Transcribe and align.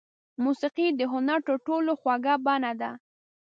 موسیقي 0.43 0.87
د 0.99 1.01
هنر 1.13 1.39
تر 1.47 1.55
ټولو 1.67 1.91
خوږه 2.01 2.35
بڼه 2.45 2.71
ده. 2.81 2.91